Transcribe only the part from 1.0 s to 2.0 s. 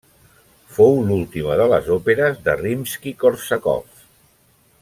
l'última de les